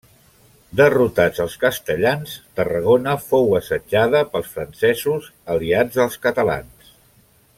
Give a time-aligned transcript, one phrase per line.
[0.79, 6.93] Derrotats els castellans, Tarragona fou assetjada pels francesos aliats dels catalans.